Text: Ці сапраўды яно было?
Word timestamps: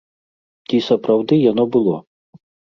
Ці 0.69 0.77
сапраўды 0.87 1.41
яно 1.51 1.69
было? 1.79 1.95